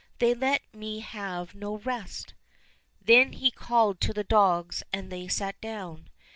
They 0.17 0.33
let 0.33 0.63
me 0.73 1.01
have 1.01 1.53
no 1.53 1.77
rest." 1.77 2.33
Then 2.99 3.33
he 3.33 3.51
called 3.51 4.01
to 4.01 4.13
the 4.13 4.23
dogs, 4.23 4.81
and 4.91 5.11
they 5.11 5.27
sat 5.27 5.61
down. 5.61 6.09